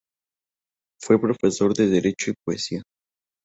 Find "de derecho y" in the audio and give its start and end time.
1.75-2.35